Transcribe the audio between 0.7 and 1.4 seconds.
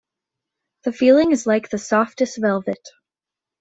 The feeling